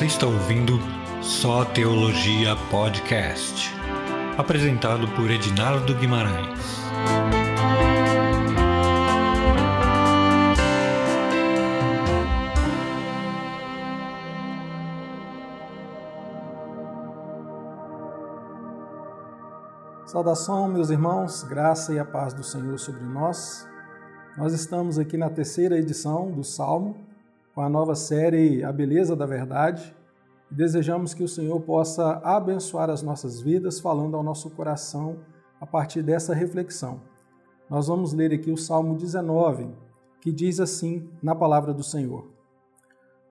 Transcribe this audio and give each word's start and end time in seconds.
Você 0.00 0.06
está 0.06 0.26
ouvindo 0.26 0.78
Só 1.20 1.62
Teologia 1.62 2.56
Podcast, 2.70 3.70
apresentado 4.38 5.06
por 5.08 5.30
Edinardo 5.30 5.94
Guimarães. 5.94 6.58
Saudação, 20.06 20.66
meus 20.66 20.88
irmãos, 20.88 21.42
graça 21.42 21.92
e 21.92 21.98
a 21.98 22.06
paz 22.06 22.32
do 22.32 22.42
Senhor 22.42 22.78
sobre 22.78 23.04
nós. 23.04 23.68
Nós 24.38 24.54
estamos 24.54 24.98
aqui 24.98 25.18
na 25.18 25.28
terceira 25.28 25.76
edição 25.76 26.30
do 26.30 26.42
Salmo, 26.42 27.09
com 27.54 27.60
a 27.60 27.68
nova 27.68 27.94
série 27.94 28.62
A 28.62 28.72
Beleza 28.72 29.16
da 29.16 29.26
Verdade. 29.26 29.94
E 30.50 30.54
desejamos 30.54 31.14
que 31.14 31.22
o 31.22 31.28
Senhor 31.28 31.60
possa 31.60 32.20
abençoar 32.24 32.90
as 32.90 33.02
nossas 33.02 33.40
vidas, 33.40 33.80
falando 33.80 34.16
ao 34.16 34.22
nosso 34.22 34.50
coração 34.50 35.18
a 35.60 35.66
partir 35.66 36.02
dessa 36.02 36.34
reflexão. 36.34 37.00
Nós 37.68 37.86
vamos 37.86 38.12
ler 38.12 38.32
aqui 38.32 38.50
o 38.50 38.56
Salmo 38.56 38.96
19, 38.96 39.68
que 40.20 40.32
diz 40.32 40.58
assim 40.58 41.08
na 41.22 41.34
palavra 41.34 41.72
do 41.72 41.82
Senhor: 41.82 42.28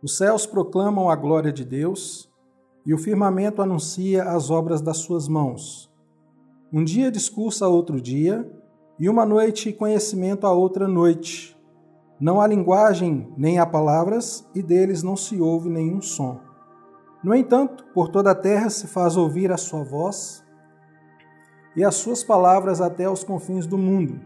Os 0.01 0.17
céus 0.17 0.45
proclamam 0.45 1.09
a 1.09 1.15
glória 1.15 1.51
de 1.51 1.65
Deus 1.65 2.29
e 2.85 2.93
o 2.93 2.97
firmamento 2.97 3.61
anuncia 3.61 4.23
as 4.23 4.49
obras 4.49 4.81
das 4.81 4.97
suas 4.97 5.27
mãos. 5.27 5.91
Um 6.71 6.83
dia 6.83 7.11
discurso 7.11 7.65
a 7.65 7.67
outro 7.67 7.99
dia, 7.99 8.49
e 8.99 9.09
uma 9.09 9.25
noite 9.25 9.71
conhecimento 9.71 10.45
a 10.45 10.51
outra 10.51 10.87
noite. 10.87 11.58
Não 12.19 12.41
há 12.41 12.47
linguagem 12.47 13.31
nem 13.37 13.59
há 13.59 13.65
palavras, 13.65 14.45
e 14.53 14.61
deles 14.61 15.01
não 15.01 15.15
se 15.15 15.39
ouve 15.39 15.69
nenhum 15.69 16.01
som. 16.01 16.39
No 17.23 17.33
entanto, 17.33 17.85
por 17.93 18.09
toda 18.09 18.31
a 18.31 18.35
terra 18.35 18.69
se 18.69 18.87
faz 18.87 19.15
ouvir 19.15 19.51
a 19.51 19.57
sua 19.57 19.83
voz 19.83 20.43
e 21.75 21.83
as 21.83 21.95
suas 21.95 22.23
palavras 22.23 22.81
até 22.81 23.05
aos 23.05 23.23
confins 23.23 23.65
do 23.65 23.77
mundo. 23.77 24.19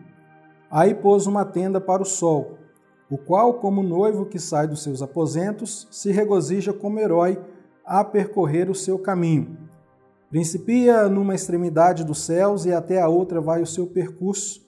Aí 0.72 0.96
pôs 0.96 1.28
uma 1.28 1.46
tenda 1.46 1.80
para 1.80 2.02
o 2.02 2.06
sol, 2.06 2.58
o 3.12 3.18
qual, 3.18 3.56
como 3.56 3.84
noivo 3.84 4.26
que 4.26 4.40
sai 4.40 4.68
dos 4.68 4.82
seus 4.82 5.04
aposentos, 5.04 5.88
se 5.92 6.12
regozija 6.12 6.74
como 6.74 7.00
herói 7.00 7.40
a 7.86 8.04
percorrer 8.04 8.72
o 8.72 8.76
seu 8.76 8.98
caminho. 8.98 9.56
Principia 10.32 11.08
numa 11.08 11.36
extremidade 11.36 12.04
dos 12.04 12.26
céus 12.26 12.66
e 12.66 12.74
até 12.74 13.00
a 13.00 13.08
outra 13.08 13.40
vai 13.40 13.62
o 13.62 13.68
seu 13.68 13.86
percurso, 13.86 14.64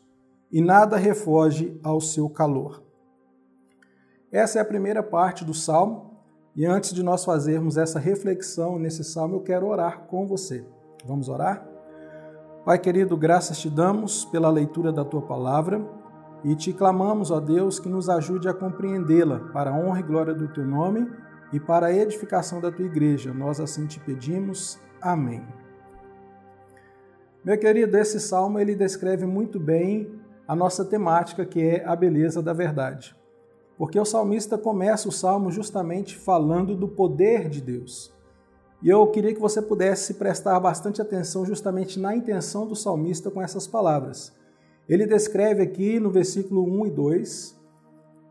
e 0.52 0.61
nada 0.61 0.95
refoge 0.95 1.80
ao 1.83 2.00
seu 2.00 2.30
calor. 2.30 2.84
Essa 4.36 4.59
é 4.59 4.61
a 4.61 4.66
primeira 4.66 5.02
parte 5.02 5.45
do 5.45 5.53
salmo, 5.53 6.19
e 6.53 6.66
antes 6.66 6.94
de 6.94 7.02
nós 7.02 7.23
fazermos 7.23 7.78
essa 7.78 8.00
reflexão 8.00 8.78
nesse 8.78 9.02
salmo, 9.02 9.38
eu 9.38 9.39
quero 9.39 9.66
orar 9.66 10.08
com 10.08 10.28
você. 10.28 10.67
Vamos 11.05 11.30
orar? 11.30 11.66
Pai 12.66 12.78
querido, 12.78 13.16
graças 13.16 13.58
te 13.58 13.69
damos 13.69 14.25
pela 14.25 14.50
leitura 14.50 14.91
da 14.91 15.06
tua 15.06 15.22
palavra 15.22 15.81
e 16.44 16.53
te 16.53 16.73
clamamos, 16.73 17.31
ó 17.31 17.39
Deus, 17.39 17.80
que 17.80 17.88
nos 17.88 18.09
ajude 18.09 18.50
a 18.50 18.53
compreendê-la 18.53 19.39
para 19.53 19.72
a 19.72 19.73
honra 19.73 20.02
e 20.02 20.03
glória 20.03 20.33
do 20.33 20.50
teu 20.50 20.66
nome 20.66 21.09
e 21.53 21.58
para 21.58 21.86
a 21.86 21.94
edificação 21.94 22.59
da 22.59 22.69
tua 22.69 22.86
igreja. 22.86 23.33
Nós 23.33 23.61
assim 23.61 23.88
te 23.88 24.02
pedimos. 24.02 24.78
Amém. 25.02 25.47
Meu 27.41 27.58
querido, 27.58 27.97
esse 27.97 28.19
salmo 28.19 28.59
ele 28.59 28.75
descreve 28.75 29.25
muito 29.25 29.61
bem 29.61 30.13
a 30.45 30.53
nossa 30.53 30.83
temática, 30.83 31.45
que 31.45 31.61
é 31.61 31.86
a 31.86 31.95
beleza 31.95 32.44
da 32.44 32.52
verdade. 32.52 33.16
Porque 33.78 34.00
o 34.00 34.06
salmista 34.06 34.58
começa 34.58 35.09
o 35.09 35.12
salmo 35.12 35.52
justamente 35.52 36.18
falando 36.18 36.76
do 36.76 36.88
poder 36.88 37.50
de 37.50 37.62
Deus. 37.62 38.14
E 38.81 38.90
eu 38.90 39.08
queria 39.08 39.34
que 39.34 39.42
você 39.42 39.62
pudesse 39.62 40.13
prestar 40.13 40.59
bastante 40.59 41.02
atenção 41.02 41.46
justamente 41.46 42.00
na 42.00 42.16
intenção 42.16 42.68
do 42.68 42.75
salmista 42.75 43.31
com 43.31 43.41
essas 43.41 43.66
palavras. 43.66 44.34
Ele 44.88 45.08
descreve 45.08 45.64
aqui 45.64 46.00
no 46.00 46.12
versículo 46.12 46.64
1 46.81 46.88
e 46.88 46.91
2 46.91 47.56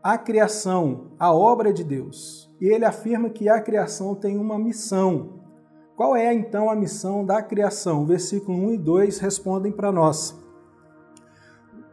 a 0.01 0.17
criação, 0.17 1.07
a 1.19 1.33
obra 1.33 1.73
de 1.73 1.83
Deus. 1.83 2.49
E 2.61 2.67
ele 2.67 2.85
afirma 2.85 3.29
que 3.29 3.49
a 3.49 3.59
criação 3.59 4.15
tem 4.15 4.37
uma 4.37 4.57
missão. 4.57 5.41
Qual 5.97 6.15
é 6.15 6.33
então 6.33 6.69
a 6.69 6.75
missão 6.75 7.25
da 7.25 7.41
criação? 7.41 8.05
Versículo 8.05 8.57
1 8.67 8.73
e 8.73 8.77
2 8.77 9.19
respondem 9.19 9.71
para 9.71 9.91
nós. 9.91 10.39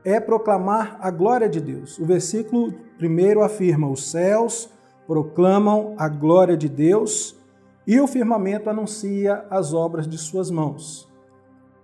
É 0.05 0.21
proclamar 0.21 0.99
a 1.01 1.11
glória 1.11 1.49
de 1.49 1.61
Deus. 1.61 1.99
O 1.99 2.05
versículo 2.05 2.75
1 3.09 3.43
afirma: 3.43 3.89
Os 3.89 4.11
céus 4.11 4.71
proclamam 5.07 5.95
a 5.99 6.09
glória 6.09 6.57
de 6.57 6.69
Deus 6.69 7.37
e 7.87 8.01
o 8.01 8.07
firmamento 8.07 8.71
anuncia 8.71 9.45
as 9.51 9.75
obras 9.75 10.07
de 10.07 10.17
suas 10.17 10.51
mãos. 10.51 11.11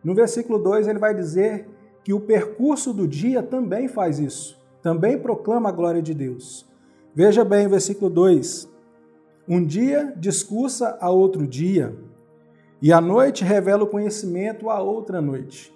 No 0.02 0.14
versículo 0.14 0.58
2 0.58 0.88
ele 0.88 0.98
vai 0.98 1.14
dizer 1.14 1.68
que 2.04 2.12
o 2.12 2.20
percurso 2.20 2.92
do 2.92 3.06
dia 3.06 3.42
também 3.42 3.88
faz 3.88 4.18
isso, 4.18 4.58
também 4.80 5.18
proclama 5.18 5.68
a 5.68 5.72
glória 5.72 6.00
de 6.00 6.14
Deus. 6.14 6.66
Veja 7.14 7.44
bem 7.44 7.66
o 7.66 7.70
versículo 7.70 8.08
2: 8.08 8.68
Um 9.48 9.64
dia 9.64 10.14
discursa 10.16 10.96
a 11.00 11.10
outro 11.10 11.46
dia, 11.46 11.94
e 12.80 12.92
a 12.92 13.00
noite 13.00 13.44
revela 13.44 13.84
o 13.84 13.88
conhecimento 13.88 14.70
a 14.70 14.80
outra 14.80 15.20
noite. 15.20 15.74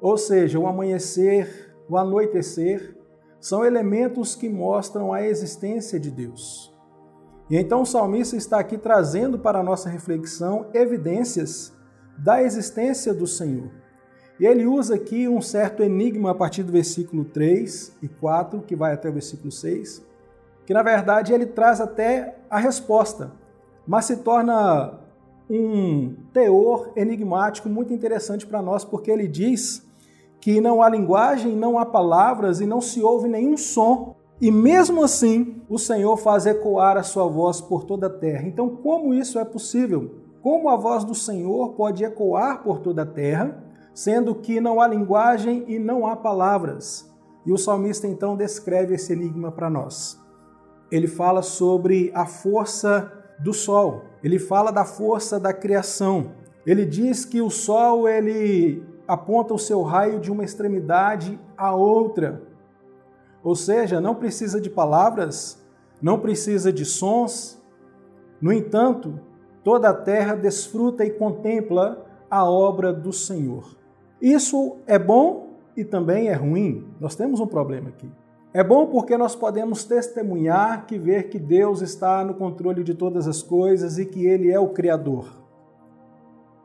Ou 0.00 0.18
seja, 0.18 0.58
o 0.58 0.66
amanhecer, 0.66 1.74
o 1.88 1.96
anoitecer, 1.96 2.94
são 3.42 3.64
elementos 3.64 4.36
que 4.36 4.48
mostram 4.48 5.12
a 5.12 5.26
existência 5.26 5.98
de 5.98 6.12
Deus. 6.12 6.72
E 7.50 7.56
então 7.56 7.82
o 7.82 7.86
salmista 7.86 8.36
está 8.36 8.60
aqui 8.60 8.78
trazendo 8.78 9.36
para 9.36 9.58
a 9.58 9.62
nossa 9.64 9.90
reflexão 9.90 10.66
evidências 10.72 11.72
da 12.16 12.40
existência 12.40 13.12
do 13.12 13.26
Senhor. 13.26 13.68
E 14.38 14.46
ele 14.46 14.64
usa 14.64 14.94
aqui 14.94 15.26
um 15.28 15.42
certo 15.42 15.82
enigma 15.82 16.30
a 16.30 16.34
partir 16.36 16.62
do 16.62 16.70
versículo 16.70 17.24
3 17.24 17.96
e 18.00 18.08
4, 18.08 18.62
que 18.62 18.76
vai 18.76 18.94
até 18.94 19.08
o 19.08 19.12
versículo 19.12 19.50
6, 19.50 20.06
que 20.64 20.72
na 20.72 20.84
verdade 20.84 21.32
ele 21.32 21.46
traz 21.46 21.80
até 21.80 22.38
a 22.48 22.60
resposta, 22.60 23.32
mas 23.84 24.04
se 24.04 24.18
torna 24.18 25.00
um 25.50 26.14
teor 26.32 26.92
enigmático 26.94 27.68
muito 27.68 27.92
interessante 27.92 28.46
para 28.46 28.62
nós, 28.62 28.84
porque 28.84 29.10
ele 29.10 29.26
diz 29.26 29.84
que 30.42 30.60
não 30.60 30.82
há 30.82 30.88
linguagem, 30.88 31.54
não 31.54 31.78
há 31.78 31.86
palavras 31.86 32.60
e 32.60 32.66
não 32.66 32.80
se 32.80 33.00
ouve 33.00 33.28
nenhum 33.28 33.56
som. 33.56 34.16
E 34.40 34.50
mesmo 34.50 35.04
assim, 35.04 35.62
o 35.68 35.78
Senhor 35.78 36.16
faz 36.16 36.46
ecoar 36.46 36.96
a 36.96 37.04
sua 37.04 37.28
voz 37.28 37.60
por 37.60 37.84
toda 37.84 38.08
a 38.08 38.10
terra. 38.10 38.48
Então, 38.48 38.68
como 38.68 39.14
isso 39.14 39.38
é 39.38 39.44
possível? 39.44 40.16
Como 40.42 40.68
a 40.68 40.74
voz 40.74 41.04
do 41.04 41.14
Senhor 41.14 41.74
pode 41.74 42.02
ecoar 42.02 42.60
por 42.64 42.80
toda 42.80 43.02
a 43.02 43.06
terra, 43.06 43.62
sendo 43.94 44.34
que 44.34 44.60
não 44.60 44.80
há 44.80 44.88
linguagem 44.88 45.64
e 45.68 45.78
não 45.78 46.04
há 46.04 46.16
palavras? 46.16 47.08
E 47.46 47.52
o 47.52 47.56
salmista 47.56 48.08
então 48.08 48.36
descreve 48.36 48.96
esse 48.96 49.12
enigma 49.12 49.52
para 49.52 49.70
nós. 49.70 50.20
Ele 50.90 51.06
fala 51.06 51.40
sobre 51.40 52.10
a 52.12 52.26
força 52.26 53.12
do 53.38 53.54
sol. 53.54 54.02
Ele 54.24 54.40
fala 54.40 54.72
da 54.72 54.84
força 54.84 55.38
da 55.38 55.52
criação. 55.52 56.32
Ele 56.66 56.84
diz 56.84 57.24
que 57.24 57.40
o 57.40 57.48
sol 57.48 58.08
ele 58.08 58.90
aponta 59.12 59.52
o 59.52 59.58
seu 59.58 59.82
raio 59.82 60.18
de 60.18 60.32
uma 60.32 60.42
extremidade 60.42 61.38
à 61.54 61.74
outra. 61.74 62.40
Ou 63.44 63.54
seja, 63.54 64.00
não 64.00 64.14
precisa 64.14 64.58
de 64.58 64.70
palavras, 64.70 65.62
não 66.00 66.18
precisa 66.18 66.72
de 66.72 66.86
sons. 66.86 67.62
No 68.40 68.50
entanto, 68.50 69.20
toda 69.62 69.90
a 69.90 69.94
terra 69.94 70.34
desfruta 70.34 71.04
e 71.04 71.10
contempla 71.10 72.06
a 72.30 72.48
obra 72.48 72.90
do 72.90 73.12
Senhor. 73.12 73.76
Isso 74.18 74.78
é 74.86 74.98
bom 74.98 75.58
e 75.76 75.84
também 75.84 76.28
é 76.28 76.32
ruim. 76.32 76.88
Nós 76.98 77.14
temos 77.14 77.38
um 77.38 77.46
problema 77.46 77.90
aqui. 77.90 78.10
É 78.54 78.64
bom 78.64 78.86
porque 78.86 79.14
nós 79.18 79.36
podemos 79.36 79.84
testemunhar 79.84 80.86
que 80.86 80.98
ver 80.98 81.28
que 81.28 81.38
Deus 81.38 81.82
está 81.82 82.24
no 82.24 82.32
controle 82.32 82.82
de 82.82 82.94
todas 82.94 83.28
as 83.28 83.42
coisas 83.42 83.98
e 83.98 84.06
que 84.06 84.26
Ele 84.26 84.50
é 84.50 84.58
o 84.58 84.70
Criador. 84.70 85.26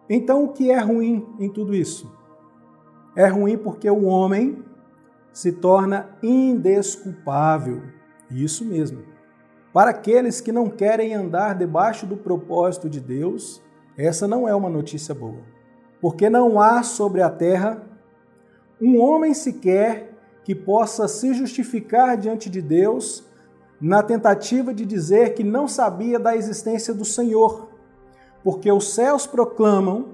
Então, 0.10 0.46
o 0.46 0.54
que 0.54 0.72
é 0.72 0.80
ruim 0.80 1.28
em 1.38 1.50
tudo 1.50 1.76
isso? 1.76 2.17
É 3.18 3.26
ruim 3.26 3.58
porque 3.58 3.90
o 3.90 4.04
homem 4.04 4.64
se 5.34 5.52
torna 5.52 6.08
indesculpável. 6.22 7.82
Isso 8.30 8.64
mesmo. 8.64 9.04
Para 9.74 9.90
aqueles 9.90 10.40
que 10.40 10.52
não 10.52 10.70
querem 10.70 11.16
andar 11.16 11.56
debaixo 11.56 12.06
do 12.06 12.16
propósito 12.16 12.88
de 12.88 13.00
Deus, 13.00 13.60
essa 13.98 14.28
não 14.28 14.48
é 14.48 14.54
uma 14.54 14.70
notícia 14.70 15.16
boa. 15.16 15.42
Porque 16.00 16.30
não 16.30 16.62
há 16.62 16.84
sobre 16.84 17.24
a 17.24 17.30
terra 17.32 17.82
um 18.80 19.02
homem 19.02 19.34
sequer 19.34 20.14
que 20.44 20.54
possa 20.54 21.08
se 21.08 21.34
justificar 21.34 22.18
diante 22.18 22.52
de 22.52 22.62
Deus 22.62 23.26
na 23.82 24.04
tentativa 24.04 24.72
de 24.72 24.86
dizer 24.86 25.34
que 25.34 25.44
não 25.44 25.68
sabia 25.68 26.20
da 26.20 26.36
existência 26.36 26.94
do 26.94 27.04
Senhor, 27.04 27.70
porque 28.44 28.72
os 28.72 28.94
céus 28.94 29.26
proclamam, 29.26 30.10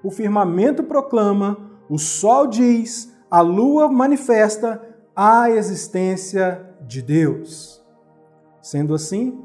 o 0.00 0.12
firmamento 0.12 0.84
proclama, 0.84 1.75
o 1.88 1.98
sol 1.98 2.46
diz, 2.46 3.12
a 3.30 3.40
lua 3.40 3.88
manifesta 3.88 4.82
a 5.14 5.50
existência 5.50 6.64
de 6.86 7.02
Deus. 7.02 7.82
Sendo 8.60 8.94
assim, 8.94 9.42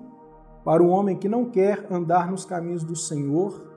para 0.64 0.84
o 0.84 0.90
homem 0.90 1.18
que 1.18 1.30
não 1.30 1.46
quer 1.46 1.86
andar 1.92 2.30
nos 2.30 2.46
caminhos 2.46 2.84
do 2.84 2.96
Senhor, 2.96 3.72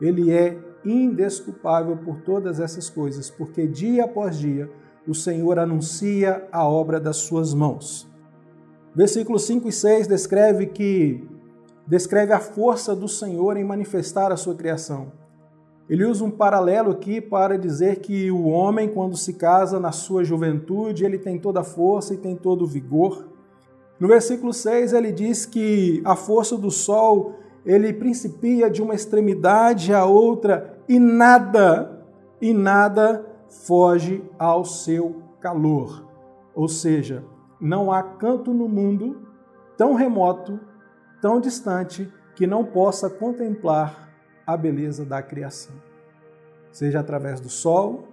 ele 0.00 0.30
é 0.30 0.58
indesculpável 0.84 1.96
por 1.96 2.20
todas 2.22 2.60
essas 2.60 2.88
coisas, 2.88 3.30
porque 3.30 3.66
dia 3.66 4.04
após 4.04 4.38
dia 4.38 4.70
o 5.06 5.14
Senhor 5.14 5.58
anuncia 5.58 6.46
a 6.50 6.66
obra 6.66 6.98
das 6.98 7.16
suas 7.18 7.54
mãos. 7.54 8.08
Versículos 8.94 9.44
5 9.44 9.68
e 9.68 9.72
6 9.72 10.06
descreve 10.06 10.66
que 10.66 11.28
descreve 11.86 12.32
a 12.32 12.40
força 12.40 12.94
do 12.94 13.08
Senhor 13.08 13.56
em 13.56 13.64
manifestar 13.64 14.32
a 14.32 14.36
sua 14.36 14.54
criação. 14.54 15.12
Ele 15.88 16.04
usa 16.04 16.24
um 16.24 16.30
paralelo 16.30 16.90
aqui 16.90 17.20
para 17.20 17.56
dizer 17.56 18.00
que 18.00 18.28
o 18.30 18.46
homem, 18.48 18.88
quando 18.88 19.16
se 19.16 19.34
casa 19.34 19.78
na 19.78 19.92
sua 19.92 20.24
juventude, 20.24 21.04
ele 21.04 21.16
tem 21.16 21.38
toda 21.38 21.60
a 21.60 21.64
força 21.64 22.12
e 22.12 22.16
tem 22.16 22.34
todo 22.34 22.62
o 22.62 22.66
vigor. 22.66 23.28
No 24.00 24.08
versículo 24.08 24.52
6, 24.52 24.92
ele 24.92 25.12
diz 25.12 25.46
que 25.46 26.02
a 26.04 26.16
força 26.16 26.58
do 26.58 26.72
sol, 26.72 27.34
ele 27.64 27.92
principia 27.92 28.68
de 28.68 28.82
uma 28.82 28.94
extremidade 28.94 29.94
à 29.94 30.04
outra 30.04 30.76
e 30.88 30.98
nada, 30.98 32.04
e 32.40 32.52
nada 32.52 33.24
foge 33.48 34.24
ao 34.36 34.64
seu 34.64 35.22
calor. 35.40 36.04
Ou 36.52 36.68
seja, 36.68 37.24
não 37.60 37.92
há 37.92 38.02
canto 38.02 38.52
no 38.52 38.68
mundo 38.68 39.22
tão 39.76 39.94
remoto, 39.94 40.58
tão 41.22 41.40
distante, 41.40 42.12
que 42.34 42.46
não 42.46 42.64
possa 42.64 43.08
contemplar 43.08 44.05
a 44.46 44.56
beleza 44.56 45.04
da 45.04 45.20
criação. 45.20 45.74
Seja 46.70 47.00
através 47.00 47.40
do 47.40 47.48
sol, 47.48 48.08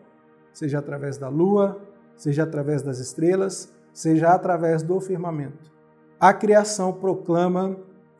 seja 0.52 0.80
através 0.80 1.18
da 1.18 1.30
lua, 1.30 1.80
seja 2.16 2.44
através 2.44 2.82
das 2.82 3.00
estrelas, 3.00 3.72
seja 3.94 4.30
através 4.30 4.82
do 4.82 5.00
firmamento. 5.00 5.72
A 6.20 6.34
criação 6.34 6.92
proclama 6.94 7.78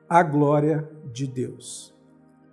a 0.08 0.22
glória 0.22 0.88
de 1.12 1.26
Deus. 1.26 1.94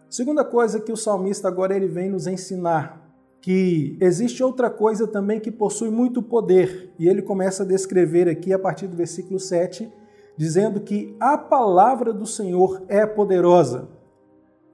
Segunda 0.08 0.44
coisa 0.44 0.80
que 0.80 0.92
o 0.92 0.96
salmista 0.96 1.46
agora 1.46 1.76
ele 1.76 1.86
vem 1.86 2.08
nos 2.08 2.26
ensinar, 2.26 3.08
que 3.40 3.96
existe 4.00 4.42
outra 4.42 4.70
coisa 4.70 5.06
também 5.06 5.40
que 5.40 5.50
possui 5.50 5.90
muito 5.90 6.22
poder, 6.22 6.92
e 6.98 7.08
ele 7.08 7.22
começa 7.22 7.62
a 7.62 7.66
descrever 7.66 8.28
aqui 8.28 8.52
a 8.52 8.58
partir 8.58 8.86
do 8.86 8.96
versículo 8.96 9.38
7, 9.38 9.92
dizendo 10.36 10.80
que 10.80 11.16
a 11.20 11.36
palavra 11.36 12.12
do 12.12 12.26
Senhor 12.26 12.82
é 12.88 13.04
poderosa 13.04 13.99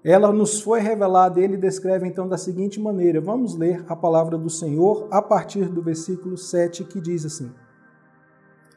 ela 0.08 0.32
nos 0.32 0.60
foi 0.60 0.78
revelada, 0.78 1.40
ele 1.40 1.56
descreve 1.56 2.06
então 2.06 2.28
da 2.28 2.38
seguinte 2.38 2.78
maneira. 2.78 3.20
Vamos 3.20 3.56
ler 3.56 3.84
a 3.88 3.96
palavra 3.96 4.38
do 4.38 4.48
Senhor 4.48 5.08
a 5.10 5.20
partir 5.20 5.64
do 5.64 5.82
versículo 5.82 6.36
7, 6.36 6.84
que 6.84 7.00
diz 7.00 7.26
assim: 7.26 7.50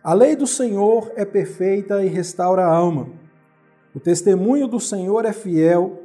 A 0.04 0.12
lei 0.16 0.36
do 0.36 0.48
Senhor 0.48 1.12
é 1.16 1.24
perfeita 1.24 2.04
e 2.04 2.08
restaura 2.08 2.64
a 2.64 2.76
alma. 2.76 3.10
O 3.94 4.00
testemunho 4.00 4.68
do 4.68 4.80
Senhor 4.80 5.24
é 5.24 5.32
fiel. 5.32 6.02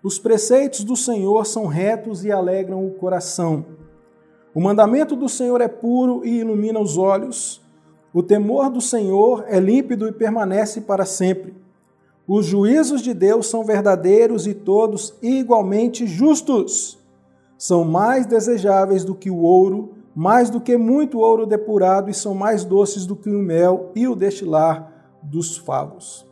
Os 0.00 0.16
preceitos 0.16 0.84
do 0.84 0.94
Senhor 0.94 1.44
são 1.44 1.66
retos 1.66 2.24
e 2.24 2.30
alegram 2.30 2.86
o 2.86 2.92
coração. 2.92 3.66
O 4.54 4.60
mandamento 4.60 5.16
do 5.16 5.28
Senhor 5.28 5.60
é 5.60 5.66
puro 5.66 6.24
e 6.24 6.38
ilumina 6.38 6.78
os 6.78 6.96
olhos. 6.96 7.60
O 8.14 8.22
temor 8.22 8.70
do 8.70 8.80
Senhor 8.80 9.44
é 9.48 9.58
límpido 9.58 10.06
e 10.06 10.12
permanece 10.12 10.82
para 10.82 11.04
sempre. 11.04 11.52
Os 12.28 12.44
juízos 12.44 13.00
de 13.00 13.14
Deus 13.14 13.46
são 13.46 13.64
verdadeiros 13.64 14.46
e 14.46 14.52
todos 14.52 15.14
igualmente 15.22 16.06
justos. 16.06 16.98
São 17.56 17.84
mais 17.84 18.26
desejáveis 18.26 19.02
do 19.02 19.14
que 19.14 19.30
o 19.30 19.38
ouro, 19.38 19.94
mais 20.14 20.50
do 20.50 20.60
que 20.60 20.76
muito 20.76 21.20
ouro 21.20 21.46
depurado, 21.46 22.10
e 22.10 22.14
são 22.14 22.34
mais 22.34 22.66
doces 22.66 23.06
do 23.06 23.16
que 23.16 23.30
o 23.30 23.38
mel 23.38 23.90
e 23.94 24.06
o 24.06 24.14
destilar 24.14 24.92
dos 25.22 25.56
favos. 25.56 26.28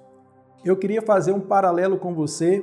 Eu 0.63 0.77
queria 0.77 1.01
fazer 1.01 1.33
um 1.33 1.41
paralelo 1.41 1.97
com 1.97 2.15
você 2.15 2.63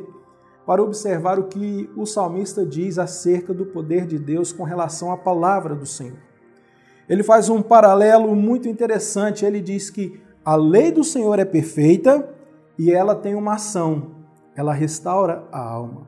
para 0.63 0.83
observar 0.83 1.39
o 1.39 1.45
que 1.45 1.89
o 1.97 2.06
salmista 2.06 2.63
diz 2.63 3.00
acerca 3.00 3.51
do 3.51 3.65
poder 3.65 4.06
de 4.06 4.19
Deus 4.19 4.53
com 4.53 4.63
relação 4.63 5.12
à 5.12 5.18
palavra 5.18 5.74
do 5.74 5.88
Senhor. 5.88 6.19
Ele 7.09 7.24
faz 7.24 7.50
um 7.50 7.63
paralelo 7.63 8.36
muito 8.36 8.69
interessante. 8.69 9.44
Ele 9.44 9.59
diz 9.59 9.89
que 9.89 10.21
a 10.45 10.56
lei 10.56 10.91
do 10.91 11.03
Senhor 11.03 11.39
é 11.39 11.45
perfeita 11.45 12.32
e 12.78 12.92
ela 12.92 13.16
tem 13.16 13.36
uma 13.36 13.54
ação, 13.54 14.12
ela 14.56 14.74
restaura 14.74 15.44
a 15.52 15.60
alma. 15.60 16.08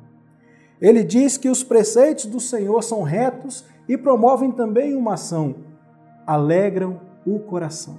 Ele 0.81 1.03
diz 1.03 1.37
que 1.37 1.49
os 1.49 1.63
preceitos 1.63 2.25
do 2.25 2.39
Senhor 2.39 2.83
são 2.83 3.01
retos 3.01 3.65
e 3.87 3.97
promovem 3.97 4.51
também 4.51 4.95
uma 4.95 5.13
ação, 5.13 5.55
alegram 6.25 6.99
o 7.25 7.39
coração. 7.39 7.97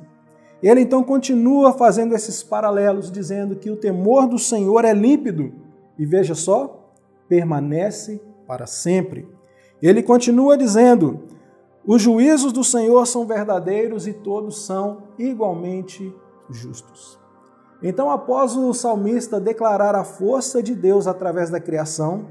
Ele 0.63 0.81
então 0.81 1.03
continua 1.03 1.73
fazendo 1.73 2.15
esses 2.15 2.43
paralelos, 2.43 3.11
dizendo 3.11 3.57
que 3.57 3.71
o 3.71 3.77
temor 3.77 4.27
do 4.27 4.39
Senhor 4.39 4.85
é 4.85 4.93
límpido 4.93 5.53
e 5.99 6.05
veja 6.05 6.35
só, 6.35 6.93
permanece 7.29 8.21
para 8.47 8.67
sempre. 8.67 9.29
Ele 9.83 10.03
continua 10.03 10.57
dizendo: 10.57 11.25
os 11.87 12.01
juízos 12.03 12.53
do 12.53 12.65
Senhor 12.65 13.07
são 13.07 13.27
verdadeiros 13.27 14.07
e 14.07 14.13
todos 14.13 14.65
são 14.65 15.05
igualmente 15.19 16.13
justos. 16.51 17.19
Então, 17.83 18.11
após 18.11 18.57
o 18.57 18.73
salmista 18.73 19.39
declarar 19.39 19.95
a 19.95 20.05
força 20.05 20.63
de 20.63 20.75
Deus 20.75 21.07
através 21.07 21.51
da 21.51 21.61
criação, 21.61 22.27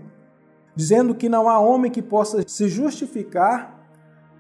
dizendo 0.75 1.15
que 1.15 1.30
não 1.30 1.47
há 1.47 1.59
homem 1.59 1.92
que 1.92 2.01
possa 2.01 2.44
se 2.47 2.68
justificar 2.68 3.80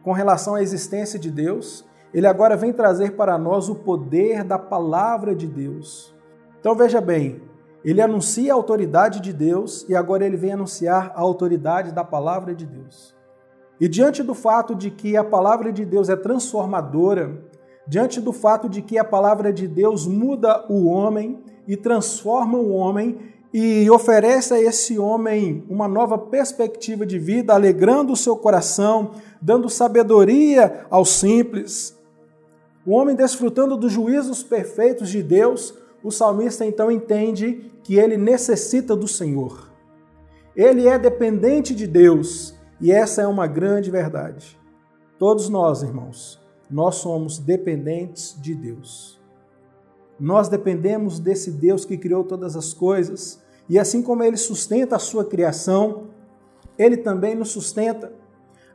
com 0.03 0.11
relação 0.11 0.55
à 0.55 0.61
existência 0.61 1.17
de 1.17 1.31
Deus, 1.31 1.85
ele 2.13 2.27
agora 2.27 2.55
vem 2.55 2.71
trazer 2.71 3.11
para 3.11 3.37
nós 3.37 3.69
o 3.69 3.75
poder 3.75 4.43
da 4.43 4.57
palavra 4.57 5.35
de 5.35 5.47
Deus. 5.47 6.13
Então 6.59 6.75
veja 6.75 7.01
bem, 7.01 7.41
ele 7.83 8.01
anuncia 8.01 8.51
a 8.51 8.55
autoridade 8.55 9.19
de 9.19 9.31
Deus 9.31 9.85
e 9.87 9.95
agora 9.95 10.25
ele 10.25 10.37
vem 10.37 10.53
anunciar 10.53 11.11
a 11.15 11.21
autoridade 11.21 11.91
da 11.91 12.03
palavra 12.03 12.55
de 12.55 12.65
Deus. 12.65 13.15
E 13.79 13.87
diante 13.87 14.23
do 14.23 14.33
fato 14.33 14.73
de 14.73 14.89
que 14.89 15.17
a 15.17 15.23
palavra 15.23 15.71
de 15.71 15.83
Deus 15.85 16.09
é 16.09 16.15
transformadora, 16.15 17.43
diante 17.87 18.19
do 18.19 18.33
fato 18.33 18.67
de 18.67 18.81
que 18.81 18.97
a 18.97 19.03
palavra 19.03 19.53
de 19.53 19.67
Deus 19.67 20.07
muda 20.07 20.65
o 20.69 20.85
homem 20.85 21.39
e 21.67 21.77
transforma 21.77 22.57
o 22.57 22.71
homem 22.71 23.17
e 23.53 23.89
oferece 23.89 24.53
a 24.53 24.61
esse 24.61 24.99
homem 24.99 25.63
uma 25.69 25.87
nova 25.87 26.17
perspectiva 26.17 27.05
de 27.05 27.17
vida, 27.17 27.53
alegrando 27.53 28.11
o 28.11 28.17
seu 28.17 28.35
coração, 28.35 29.11
dando 29.41 29.69
sabedoria 29.69 30.85
aos 30.89 31.09
simples. 31.09 31.97
O 32.85 32.91
homem 32.91 33.15
desfrutando 33.15 33.77
dos 33.77 33.91
juízos 33.91 34.43
perfeitos 34.43 35.09
de 35.09 35.23
Deus, 35.23 35.73
o 36.03 36.11
salmista 36.11 36.65
então 36.65 36.91
entende 36.91 37.71
que 37.81 37.95
ele 37.95 38.17
necessita 38.17 38.95
do 38.95 39.07
Senhor. 39.07 39.71
Ele 40.55 40.87
é 40.87 40.99
dependente 40.99 41.73
de 41.73 41.87
Deus 41.87 42.53
e 42.81 42.91
essa 42.91 43.21
é 43.21 43.27
uma 43.27 43.47
grande 43.47 43.89
verdade. 43.89 44.59
Todos 45.17 45.47
nós, 45.47 45.81
irmãos, 45.81 46.44
nós 46.75 46.95
somos 46.95 47.39
dependentes 47.39 48.35
de 48.37 48.53
Deus. 48.53 49.17
Nós 50.19 50.49
dependemos 50.49 51.19
desse 51.19 51.49
Deus 51.49 51.85
que 51.85 51.97
criou 51.97 52.25
todas 52.25 52.57
as 52.57 52.73
coisas, 52.73 53.41
e 53.69 53.79
assim 53.79 54.03
como 54.03 54.21
ele 54.21 54.35
sustenta 54.35 54.97
a 54.97 54.99
sua 54.99 55.23
criação, 55.23 56.07
ele 56.77 56.97
também 56.97 57.33
nos 57.33 57.51
sustenta. 57.51 58.11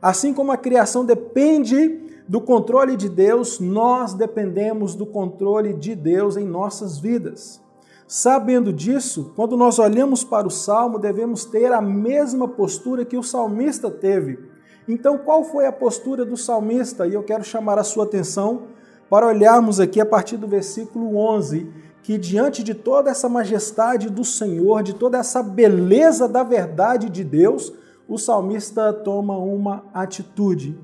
Assim 0.01 0.33
como 0.33 0.51
a 0.51 0.57
criação 0.57 1.05
depende 1.05 2.23
do 2.27 2.41
controle 2.41 2.97
de 2.97 3.07
Deus, 3.07 3.59
nós 3.59 4.15
dependemos 4.15 4.95
do 4.95 5.05
controle 5.05 5.71
de 5.71 5.93
Deus 5.93 6.37
em 6.37 6.43
nossas 6.43 6.97
vidas. 6.97 7.61
Sabendo 8.07 8.73
disso, 8.73 9.31
quando 9.35 9.55
nós 9.55 9.77
olhamos 9.77 10.23
para 10.23 10.47
o 10.47 10.51
salmo, 10.51 10.97
devemos 10.97 11.45
ter 11.45 11.71
a 11.71 11.79
mesma 11.79 12.47
postura 12.47 13.05
que 13.05 13.15
o 13.15 13.21
salmista 13.21 13.91
teve 13.91 14.39
então, 14.87 15.17
qual 15.17 15.43
foi 15.43 15.65
a 15.65 15.71
postura 15.71 16.25
do 16.25 16.35
salmista? 16.35 17.07
E 17.07 17.13
eu 17.13 17.23
quero 17.23 17.43
chamar 17.43 17.77
a 17.77 17.83
sua 17.83 18.03
atenção 18.03 18.63
para 19.09 19.27
olharmos 19.27 19.79
aqui 19.79 19.99
a 19.99 20.05
partir 20.05 20.37
do 20.37 20.47
versículo 20.47 21.17
11, 21.17 21.69
que 22.01 22.17
diante 22.17 22.63
de 22.63 22.73
toda 22.73 23.11
essa 23.11 23.29
majestade 23.29 24.09
do 24.09 24.23
Senhor, 24.23 24.81
de 24.81 24.95
toda 24.95 25.17
essa 25.17 25.43
beleza 25.43 26.27
da 26.27 26.43
verdade 26.43 27.09
de 27.09 27.23
Deus, 27.23 27.73
o 28.07 28.17
salmista 28.17 28.91
toma 28.91 29.37
uma 29.37 29.83
atitude. 29.93 30.77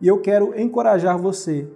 E 0.00 0.08
eu 0.08 0.20
quero 0.20 0.58
encorajar 0.58 1.18
você 1.18 1.68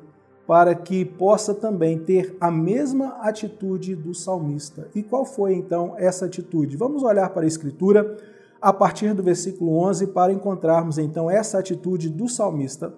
para 0.46 0.74
que 0.74 1.04
possa 1.04 1.54
também 1.54 1.98
ter 1.98 2.34
a 2.40 2.50
mesma 2.50 3.18
atitude 3.20 3.94
do 3.94 4.14
salmista. 4.14 4.88
E 4.94 5.02
qual 5.02 5.24
foi 5.24 5.52
então 5.52 5.94
essa 5.98 6.24
atitude? 6.24 6.76
Vamos 6.76 7.02
olhar 7.02 7.28
para 7.30 7.42
a 7.42 7.46
Escritura 7.46 8.16
a 8.60 8.72
partir 8.72 9.14
do 9.14 9.22
versículo 9.22 9.76
11 9.78 10.08
para 10.08 10.32
encontrarmos 10.32 10.98
então 10.98 11.30
essa 11.30 11.58
atitude 11.58 12.08
do 12.08 12.28
salmista. 12.28 12.92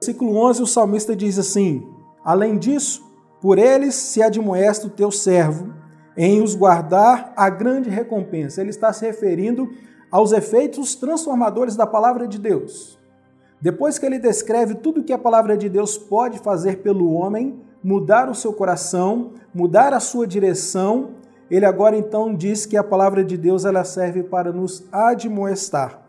Versículo 0.00 0.36
11, 0.36 0.62
o 0.62 0.66
salmista 0.66 1.14
diz 1.14 1.38
assim: 1.38 1.86
Além 2.24 2.58
disso, 2.58 3.02
por 3.40 3.58
eles 3.58 3.94
se 3.94 4.22
admoesta 4.22 4.86
o 4.86 4.90
teu 4.90 5.10
servo 5.10 5.72
em 6.16 6.42
os 6.42 6.54
guardar 6.54 7.32
a 7.36 7.48
grande 7.48 7.88
recompensa. 7.88 8.60
Ele 8.60 8.70
está 8.70 8.92
se 8.92 9.06
referindo 9.06 9.70
aos 10.10 10.32
efeitos 10.32 10.94
transformadores 10.94 11.76
da 11.76 11.86
palavra 11.86 12.26
de 12.26 12.38
Deus. 12.38 12.98
Depois 13.60 13.98
que 13.98 14.06
ele 14.06 14.18
descreve 14.18 14.74
tudo 14.74 15.04
que 15.04 15.12
a 15.12 15.18
palavra 15.18 15.56
de 15.56 15.68
Deus 15.68 15.96
pode 15.96 16.38
fazer 16.38 16.78
pelo 16.78 17.12
homem, 17.12 17.60
mudar 17.82 18.28
o 18.28 18.34
seu 18.34 18.52
coração, 18.52 19.32
mudar 19.54 19.92
a 19.92 20.00
sua 20.00 20.26
direção, 20.26 21.10
ele 21.50 21.66
agora 21.66 21.96
então 21.96 22.34
diz 22.34 22.64
que 22.64 22.76
a 22.76 22.84
palavra 22.84 23.24
de 23.24 23.36
Deus 23.36 23.64
ela 23.64 23.82
serve 23.82 24.22
para 24.22 24.52
nos 24.52 24.84
admoestar. 24.92 26.00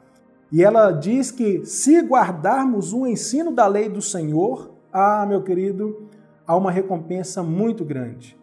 E 0.52 0.64
ela 0.64 0.92
diz 0.92 1.32
que 1.32 1.66
se 1.66 2.00
guardarmos 2.02 2.94
o 2.94 3.08
ensino 3.08 3.52
da 3.52 3.66
lei 3.66 3.90
do 3.90 4.02
Senhor, 4.02 4.72
ah, 4.92 5.26
meu 5.26 5.42
querido, 5.42 6.10
há 6.46 6.56
uma 6.56 6.72
recompensa 6.72 7.42
muito 7.42 7.84
grande. 7.84 8.38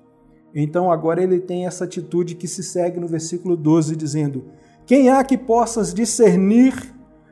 Então 0.54 0.90
agora 0.90 1.22
ele 1.22 1.38
tem 1.38 1.66
essa 1.66 1.84
atitude 1.84 2.34
que 2.34 2.48
se 2.48 2.62
segue 2.62 2.98
no 2.98 3.06
versículo 3.06 3.56
12, 3.56 3.94
dizendo: 3.94 4.46
Quem 4.86 5.10
há 5.10 5.22
que 5.22 5.36
possas 5.36 5.92
discernir 5.92 6.74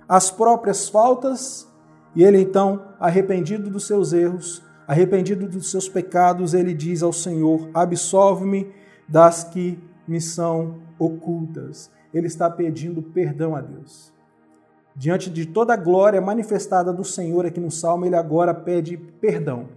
as 0.08 0.30
próprias 0.30 0.88
faltas? 0.88 1.66
E 2.14 2.23
ele 2.23 2.40
então, 2.40 2.82
arrependido 3.00 3.68
dos 3.70 3.87
seus 3.87 4.12
erros, 4.12 4.62
arrependido 4.87 5.49
dos 5.49 5.70
seus 5.70 5.88
pecados, 5.88 6.54
ele 6.54 6.75
diz 6.75 7.02
ao 7.02 7.12
Senhor: 7.12 7.70
Absolve-me 7.73 8.70
das 9.08 9.44
que 9.44 9.78
me 10.06 10.20
são 10.20 10.76
ocultas. 10.98 11.90
Ele 12.12 12.26
está 12.26 12.48
pedindo 12.50 13.02
perdão 13.02 13.54
a 13.54 13.60
Deus. 13.60 14.12
Diante 14.94 15.28
de 15.28 15.44
toda 15.44 15.75
a 15.75 15.76
glória 15.76 16.20
manifestada 16.20 16.92
do 16.92 17.04
Senhor 17.04 17.44
aqui 17.44 17.60
no 17.60 17.70
Salmo, 17.70 18.06
ele 18.06 18.16
agora 18.16 18.54
pede 18.54 18.96
perdão. 18.96 19.68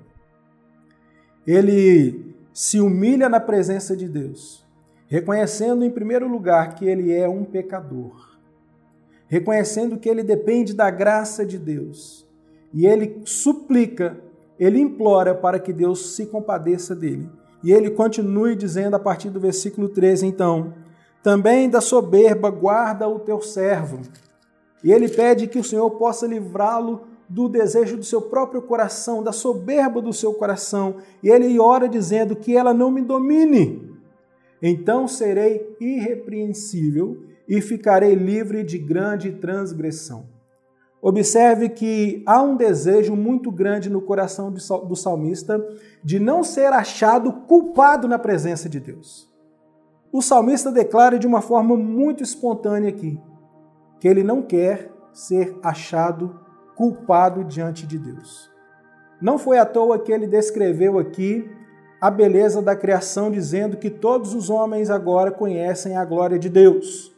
Ele 1.46 2.34
se 2.54 2.80
humilha 2.80 3.28
na 3.28 3.40
presença 3.40 3.96
de 3.96 4.08
Deus, 4.08 4.66
reconhecendo 5.08 5.84
em 5.84 5.90
primeiro 5.90 6.28
lugar 6.28 6.76
que 6.76 6.86
ele 6.86 7.12
é 7.12 7.28
um 7.28 7.44
pecador, 7.44 8.38
reconhecendo 9.28 9.98
que 9.98 10.08
ele 10.08 10.24
depende 10.24 10.74
da 10.74 10.90
graça 10.90 11.46
de 11.46 11.58
Deus, 11.58 12.28
e 12.74 12.86
ele 12.86 13.22
suplica, 13.26 14.18
ele 14.60 14.80
implora 14.80 15.34
para 15.34 15.60
que 15.60 15.74
Deus 15.74 16.16
se 16.16 16.28
compadeça 16.28 16.96
dele. 16.96 17.30
E 17.64 17.72
ele 17.72 17.92
continue 17.92 18.56
dizendo 18.56 18.96
a 18.96 19.00
partir 19.00 19.30
do 19.30 19.40
versículo 19.40 19.90
13, 19.90 20.26
então: 20.26 20.74
Também 21.22 21.70
da 21.70 21.82
soberba 21.82 22.50
guarda 22.50 23.08
o 23.08 23.20
teu 23.20 23.42
servo. 23.42 24.02
E 24.84 24.92
ele 24.92 25.10
pede 25.10 25.48
que 25.48 25.60
o 25.60 25.64
Senhor 25.64 25.90
possa 25.92 26.26
livrá-lo 26.26 27.08
do 27.28 27.48
desejo 27.48 27.98
do 27.98 28.04
seu 28.04 28.22
próprio 28.22 28.62
coração, 28.62 29.22
da 29.22 29.32
soberba 29.32 30.02
do 30.02 30.14
seu 30.14 30.34
coração. 30.34 30.96
E 31.22 31.30
ele 31.30 31.60
ora 31.60 31.88
dizendo 31.88 32.36
que 32.36 32.56
ela 32.56 32.74
não 32.74 32.90
me 32.90 33.02
domine. 33.02 33.90
Então 34.62 35.08
serei 35.08 35.76
irrepreensível 35.80 37.24
e 37.48 37.62
ficarei 37.62 38.16
livre 38.16 38.64
de 38.64 38.78
grande 38.78 39.32
transgressão. 39.34 40.39
Observe 41.02 41.70
que 41.70 42.22
há 42.26 42.42
um 42.42 42.58
desejo 42.58 43.16
muito 43.16 43.52
grande 43.52 43.90
no 43.90 44.02
coração 44.02 44.52
do 44.52 44.96
salmista 44.96 45.66
de 46.04 46.20
não 46.20 46.44
ser 46.44 46.74
achado 46.74 47.32
culpado 47.32 48.08
na 48.08 48.20
presença 48.20 48.68
de 48.68 48.80
Deus. 48.80 49.30
O 50.12 50.22
salmista 50.22 50.72
declara 50.72 51.18
de 51.18 51.26
uma 51.26 51.42
forma 51.42 51.78
muito 51.78 52.22
espontânea 52.24 52.90
aqui 52.90 53.20
que 54.00 54.08
ele 54.08 54.24
não 54.24 54.42
quer 54.42 54.92
ser 55.14 55.58
achado 55.62 56.40
culpado 56.76 57.44
diante 57.44 57.86
de 57.86 58.00
Deus. 58.00 58.50
Não 59.22 59.38
foi 59.38 59.58
à 59.58 59.66
toa 59.66 60.00
que 60.00 60.12
ele 60.12 60.26
descreveu 60.26 60.98
aqui 60.98 61.50
a 62.00 62.10
beleza 62.10 62.62
da 62.62 62.76
criação, 62.76 63.30
dizendo 63.30 63.76
que 63.76 63.90
todos 63.90 64.34
os 64.34 64.50
homens 64.50 64.90
agora 64.90 65.32
conhecem 65.32 65.98
a 65.98 66.06
glória 66.06 66.40
de 66.40 66.48
Deus. 66.48 67.14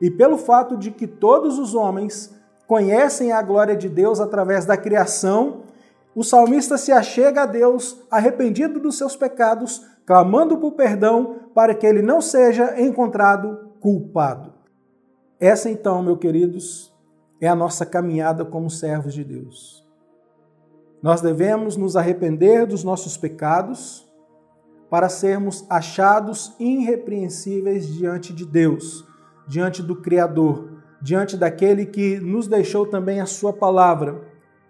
E 0.00 0.08
pelo 0.08 0.38
fato 0.38 0.76
de 0.76 0.92
que 0.92 1.08
todos 1.08 1.58
os 1.58 1.74
homens 1.74 2.35
conhecem 2.66 3.32
a 3.32 3.40
glória 3.42 3.76
de 3.76 3.88
Deus 3.88 4.20
através 4.20 4.64
da 4.64 4.76
criação, 4.76 5.62
o 6.14 6.24
salmista 6.24 6.78
se 6.78 6.90
achega 6.90 7.42
a 7.42 7.46
Deus 7.46 8.00
arrependido 8.10 8.80
dos 8.80 8.96
seus 8.96 9.14
pecados, 9.14 9.84
clamando 10.06 10.56
por 10.56 10.72
perdão 10.72 11.40
para 11.54 11.74
que 11.74 11.86
ele 11.86 12.02
não 12.02 12.20
seja 12.20 12.80
encontrado 12.80 13.70
culpado. 13.80 14.54
Essa 15.38 15.68
então, 15.68 16.02
meus 16.02 16.18
queridos, 16.18 16.94
é 17.40 17.46
a 17.46 17.54
nossa 17.54 17.84
caminhada 17.84 18.44
como 18.44 18.70
servos 18.70 19.12
de 19.12 19.22
Deus. 19.22 19.86
Nós 21.02 21.20
devemos 21.20 21.76
nos 21.76 21.94
arrepender 21.94 22.66
dos 22.66 22.82
nossos 22.82 23.16
pecados 23.16 24.06
para 24.88 25.08
sermos 25.08 25.66
achados 25.68 26.54
irrepreensíveis 26.58 27.86
diante 27.86 28.32
de 28.32 28.46
Deus, 28.46 29.04
diante 29.46 29.82
do 29.82 29.96
Criador, 29.96 30.75
diante 31.00 31.36
daquele 31.36 31.86
que 31.86 32.18
nos 32.18 32.46
deixou 32.46 32.86
também 32.86 33.20
a 33.20 33.26
sua 33.26 33.52
palavra. 33.52 34.20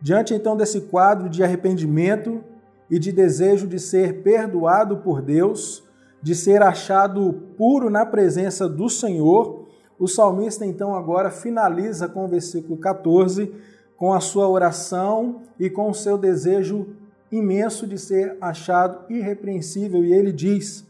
Diante 0.00 0.34
então 0.34 0.56
desse 0.56 0.82
quadro 0.82 1.28
de 1.28 1.42
arrependimento 1.42 2.42
e 2.90 2.98
de 2.98 3.12
desejo 3.12 3.66
de 3.66 3.78
ser 3.78 4.22
perdoado 4.22 4.98
por 4.98 5.22
Deus, 5.22 5.84
de 6.22 6.34
ser 6.34 6.62
achado 6.62 7.32
puro 7.56 7.88
na 7.90 8.04
presença 8.04 8.68
do 8.68 8.88
Senhor, 8.88 9.66
o 9.98 10.06
salmista 10.06 10.66
então 10.66 10.94
agora 10.94 11.30
finaliza 11.30 12.08
com 12.08 12.24
o 12.24 12.28
versículo 12.28 12.76
14, 12.76 13.52
com 13.96 14.12
a 14.12 14.20
sua 14.20 14.48
oração 14.48 15.42
e 15.58 15.70
com 15.70 15.90
o 15.90 15.94
seu 15.94 16.18
desejo 16.18 16.86
imenso 17.32 17.86
de 17.86 17.98
ser 17.98 18.36
achado 18.40 19.10
irrepreensível, 19.10 20.04
e 20.04 20.12
ele 20.12 20.32
diz: 20.32 20.86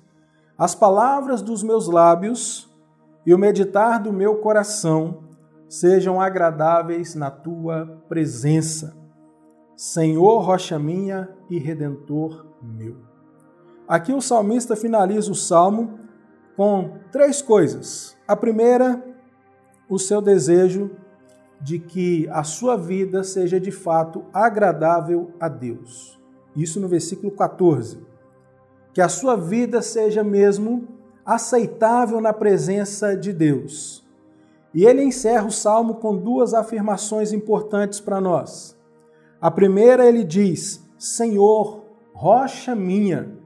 As 0.58 0.74
palavras 0.74 1.40
dos 1.40 1.62
meus 1.62 1.86
lábios 1.86 2.68
e 3.24 3.32
o 3.32 3.38
meditar 3.38 4.02
do 4.02 4.12
meu 4.12 4.36
coração 4.36 5.25
sejam 5.68 6.20
agradáveis 6.20 7.14
na 7.14 7.30
tua 7.30 8.02
presença. 8.08 8.96
Senhor, 9.76 10.40
rocha 10.40 10.78
minha 10.78 11.28
e 11.50 11.58
redentor 11.58 12.46
meu. 12.62 12.96
Aqui 13.86 14.12
o 14.12 14.20
salmista 14.20 14.74
finaliza 14.74 15.30
o 15.30 15.34
salmo 15.34 16.00
com 16.56 16.98
três 17.12 17.42
coisas. 17.42 18.16
A 18.26 18.34
primeira, 18.34 19.04
o 19.88 19.98
seu 19.98 20.20
desejo 20.20 20.90
de 21.60 21.78
que 21.78 22.28
a 22.30 22.42
sua 22.42 22.76
vida 22.76 23.22
seja 23.22 23.60
de 23.60 23.70
fato 23.70 24.24
agradável 24.32 25.32
a 25.38 25.48
Deus. 25.48 26.18
Isso 26.54 26.80
no 26.80 26.88
versículo 26.88 27.30
14. 27.30 27.98
Que 28.92 29.00
a 29.00 29.08
sua 29.08 29.36
vida 29.36 29.82
seja 29.82 30.24
mesmo 30.24 30.88
aceitável 31.24 32.20
na 32.20 32.32
presença 32.32 33.16
de 33.16 33.32
Deus. 33.32 34.05
E 34.76 34.84
ele 34.84 35.02
encerra 35.02 35.46
o 35.46 35.50
salmo 35.50 35.94
com 35.94 36.14
duas 36.14 36.52
afirmações 36.52 37.32
importantes 37.32 37.98
para 37.98 38.20
nós. 38.20 38.76
A 39.40 39.50
primeira, 39.50 40.06
ele 40.06 40.22
diz: 40.22 40.86
Senhor, 40.98 41.82
rocha 42.12 42.74
minha. 42.74 43.38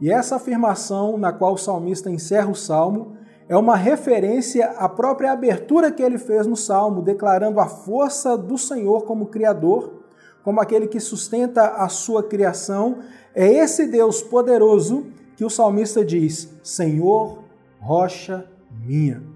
E 0.00 0.10
essa 0.10 0.34
afirmação, 0.34 1.16
na 1.16 1.32
qual 1.32 1.54
o 1.54 1.56
salmista 1.56 2.10
encerra 2.10 2.50
o 2.50 2.56
salmo, 2.56 3.16
é 3.48 3.56
uma 3.56 3.76
referência 3.76 4.70
à 4.72 4.88
própria 4.88 5.30
abertura 5.30 5.92
que 5.92 6.02
ele 6.02 6.18
fez 6.18 6.48
no 6.48 6.56
salmo, 6.56 7.00
declarando 7.00 7.60
a 7.60 7.68
força 7.68 8.36
do 8.36 8.58
Senhor 8.58 9.04
como 9.04 9.26
Criador, 9.26 10.02
como 10.42 10.60
aquele 10.60 10.88
que 10.88 10.98
sustenta 10.98 11.76
a 11.76 11.88
sua 11.88 12.24
criação. 12.24 12.98
É 13.32 13.46
esse 13.46 13.86
Deus 13.86 14.20
poderoso 14.20 15.06
que 15.36 15.44
o 15.44 15.50
salmista 15.50 16.04
diz: 16.04 16.52
Senhor, 16.60 17.38
rocha 17.78 18.50
minha. 18.84 19.31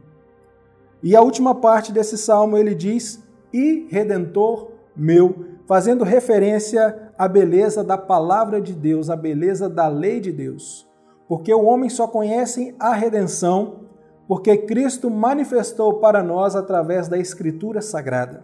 E 1.02 1.14
a 1.14 1.20
última 1.20 1.54
parte 1.54 1.92
desse 1.92 2.16
salmo 2.16 2.56
ele 2.56 2.74
diz: 2.74 3.22
E 3.52 3.86
redentor 3.90 4.70
meu, 4.96 5.44
fazendo 5.66 6.04
referência 6.04 7.12
à 7.18 7.28
beleza 7.28 7.84
da 7.84 7.98
palavra 7.98 8.60
de 8.60 8.72
Deus, 8.72 9.10
à 9.10 9.16
beleza 9.16 9.68
da 9.68 9.88
lei 9.88 10.20
de 10.20 10.32
Deus. 10.32 10.88
Porque 11.28 11.52
o 11.52 11.64
homem 11.64 11.90
só 11.90 12.06
conhece 12.06 12.74
a 12.78 12.94
redenção 12.94 13.86
porque 14.28 14.56
Cristo 14.56 15.08
manifestou 15.08 15.94
para 15.94 16.22
nós 16.22 16.56
através 16.56 17.08
da 17.08 17.16
Escritura 17.16 17.80
Sagrada. 17.80 18.42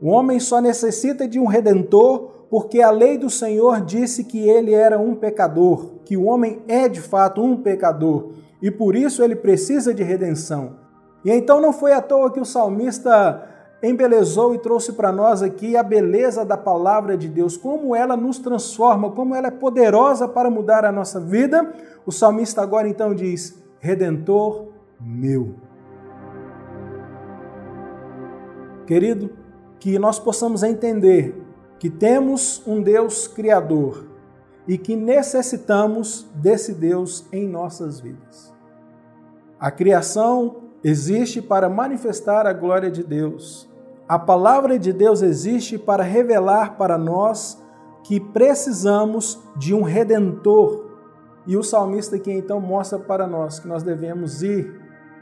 O 0.00 0.08
homem 0.08 0.38
só 0.38 0.60
necessita 0.60 1.26
de 1.26 1.38
um 1.38 1.46
redentor 1.46 2.32
porque 2.50 2.82
a 2.82 2.90
lei 2.90 3.16
do 3.16 3.30
Senhor 3.30 3.80
disse 3.80 4.24
que 4.24 4.46
ele 4.48 4.72
era 4.74 4.98
um 4.98 5.14
pecador, 5.14 5.92
que 6.04 6.16
o 6.16 6.24
homem 6.24 6.62
é 6.68 6.88
de 6.88 7.00
fato 7.00 7.42
um 7.42 7.56
pecador 7.56 8.32
e 8.60 8.70
por 8.70 8.94
isso 8.94 9.22
ele 9.22 9.34
precisa 9.34 9.94
de 9.94 10.02
redenção. 10.02 10.83
E 11.24 11.30
então 11.30 11.60
não 11.60 11.72
foi 11.72 11.92
à 11.92 12.02
toa 12.02 12.30
que 12.30 12.40
o 12.40 12.44
salmista 12.44 13.48
embelezou 13.82 14.54
e 14.54 14.58
trouxe 14.58 14.92
para 14.92 15.12
nós 15.12 15.42
aqui 15.42 15.76
a 15.76 15.82
beleza 15.82 16.44
da 16.44 16.56
palavra 16.56 17.16
de 17.16 17.28
Deus, 17.28 17.56
como 17.56 17.94
ela 17.94 18.16
nos 18.16 18.38
transforma, 18.38 19.10
como 19.10 19.34
ela 19.34 19.48
é 19.48 19.50
poderosa 19.50 20.26
para 20.26 20.50
mudar 20.50 20.84
a 20.84 20.92
nossa 20.92 21.20
vida. 21.20 21.72
O 22.06 22.12
salmista 22.12 22.62
agora 22.62 22.88
então 22.88 23.14
diz: 23.14 23.62
Redentor 23.78 24.68
meu. 25.00 25.54
Querido, 28.86 29.30
que 29.78 29.98
nós 29.98 30.18
possamos 30.18 30.62
entender 30.62 31.42
que 31.78 31.90
temos 31.90 32.62
um 32.66 32.82
Deus 32.82 33.26
criador 33.26 34.06
e 34.66 34.78
que 34.78 34.96
necessitamos 34.96 36.26
desse 36.34 36.72
Deus 36.72 37.26
em 37.32 37.46
nossas 37.46 38.00
vidas. 38.00 38.52
A 39.58 39.70
criação 39.70 40.63
existe 40.84 41.40
para 41.40 41.68
manifestar 41.70 42.46
a 42.46 42.52
glória 42.52 42.90
de 42.90 43.02
Deus. 43.02 43.66
A 44.06 44.18
palavra 44.18 44.78
de 44.78 44.92
Deus 44.92 45.22
existe 45.22 45.78
para 45.78 46.02
revelar 46.02 46.76
para 46.76 46.98
nós 46.98 47.58
que 48.04 48.20
precisamos 48.20 49.40
de 49.56 49.72
um 49.72 49.82
redentor. 49.82 50.84
E 51.46 51.56
o 51.56 51.62
salmista 51.62 52.16
aqui 52.16 52.30
então 52.30 52.60
mostra 52.60 52.98
para 52.98 53.26
nós 53.26 53.58
que 53.58 53.66
nós 53.66 53.82
devemos 53.82 54.42
ir 54.42 54.78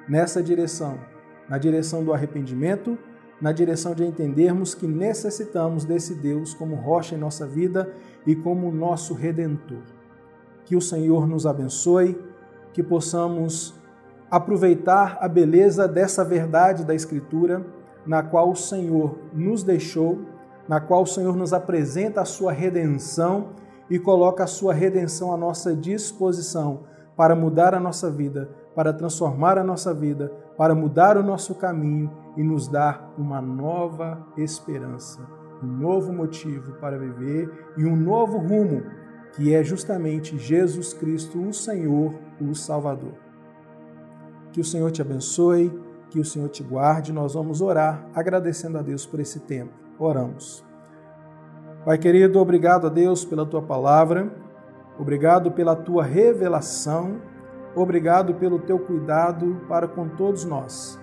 nessa 0.09 0.43
direção, 0.43 0.99
na 1.49 1.59
direção 1.59 2.05
do 2.05 2.13
arrependimento, 2.13 2.99
na 3.41 3.53
direção 3.53 3.95
de 3.95 4.05
entendermos 4.05 4.75
que 4.75 4.87
necessitamos 4.87 5.85
desse 5.85 6.15
Deus 6.15 6.55
como 6.55 6.75
rocha 6.75 7.15
em 7.15 7.19
nossa 7.19 7.47
vida 7.47 7.93
e 8.27 8.35
como 8.35 8.73
nosso 8.73 9.15
redentor. 9.15 9.83
Que 10.65 10.75
o 10.75 10.81
Senhor 10.81 11.27
nos 11.27 11.47
abençoe, 11.47 12.21
que 12.73 12.83
possamos 12.83 13.75
aproveitar 14.33 15.19
a 15.21 15.29
beleza 15.29 15.87
dessa 15.87 16.25
verdade 16.25 16.87
da 16.87 16.95
Escritura, 16.95 17.67
na 18.07 18.23
qual 18.23 18.51
o 18.51 18.57
Senhor 18.57 19.19
nos 19.35 19.63
deixou, 19.63 20.23
na 20.67 20.81
qual 20.81 21.03
o 21.03 21.07
Senhor 21.07 21.37
nos 21.37 21.53
apresenta 21.53 22.23
a 22.23 22.25
sua 22.25 22.51
redenção 22.51 23.51
e 23.91 23.99
coloca 23.99 24.45
a 24.45 24.47
sua 24.47 24.73
redenção 24.73 25.35
à 25.35 25.37
nossa 25.37 25.77
disposição 25.77 26.85
para 27.15 27.37
mudar 27.37 27.75
a 27.75 27.81
nossa 27.81 28.11
vida, 28.11 28.49
para 28.75 28.91
transformar 28.91 29.59
a 29.59 29.63
nossa 29.63 29.93
vida, 29.93 30.33
para 30.57 30.75
mudar 30.75 31.19
o 31.19 31.23
nosso 31.23 31.55
caminho 31.55 32.11
e 32.35 32.43
nos 32.43 32.67
dar 32.67 33.13
uma 33.19 33.43
nova 33.43 34.27
esperança, 34.39 35.21
um 35.63 35.67
novo 35.67 36.11
motivo 36.11 36.73
para 36.81 36.99
viver 36.99 37.53
e 37.77 37.85
um 37.85 37.95
novo 37.95 38.39
rumo, 38.39 38.83
que 39.37 39.55
é 39.55 39.63
justamente 39.63 40.39
Jesus 40.39 40.95
Cristo, 40.95 41.39
o 41.39 41.53
Senhor, 41.53 42.15
o 42.41 42.55
Salvador. 42.55 43.32
Que 44.53 44.61
o 44.61 44.65
Senhor 44.65 44.91
te 44.91 45.01
abençoe, 45.01 45.73
que 46.11 46.21
o 46.21 46.25
Senhor 46.25 46.49
te 46.49 46.63
guarde. 46.63 47.13
Nós 47.13 47.35
vamos 47.35 47.61
orar 47.61 48.07
agradecendo 48.15 48.79
a 48.79 48.83
Deus 48.83 49.07
por 49.07 49.19
esse 49.19 49.41
tempo. 49.41 49.73
Oramos. 49.99 50.65
Pai 51.85 51.99
querido, 51.99 52.39
obrigado 52.39 52.87
a 52.87 52.91
Deus 52.91 53.25
pela 53.25 53.45
tua 53.45 53.61
palavra, 53.61 54.33
obrigado 54.97 55.51
pela 55.51 55.75
tua 55.75 56.05
revelação, 56.05 57.21
obrigado 57.75 58.35
pelo 58.35 58.61
teu 58.61 58.79
cuidado 58.79 59.61
para 59.69 59.89
com 59.89 60.09
todos 60.09 60.45
nós. 60.45 61.01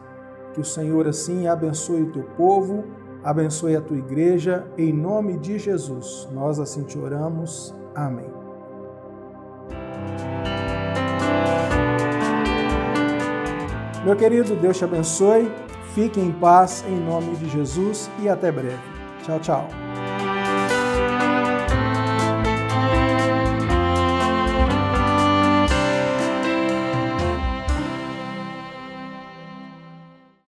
Que 0.54 0.62
o 0.62 0.66
Senhor 0.66 1.06
assim 1.06 1.48
abençoe 1.48 2.04
o 2.04 2.12
teu 2.12 2.24
povo, 2.38 2.86
abençoe 3.24 3.76
a 3.76 3.82
tua 3.82 3.98
igreja, 3.98 4.66
em 4.78 4.94
nome 4.94 5.38
de 5.38 5.60
Jesus. 5.60 6.30
Nós 6.32 6.60
assim 6.60 6.84
te 6.84 6.98
oramos. 6.98 7.76
Amém. 7.94 8.39
Meu 14.04 14.16
querido, 14.16 14.56
Deus 14.56 14.78
te 14.78 14.84
abençoe. 14.84 15.52
Fique 15.94 16.20
em 16.20 16.32
paz 16.32 16.86
em 16.88 17.00
nome 17.00 17.36
de 17.36 17.50
Jesus 17.50 18.10
e 18.22 18.30
até 18.30 18.52
breve. 18.52 18.78
Tchau, 19.24 19.40
tchau. 19.40 19.89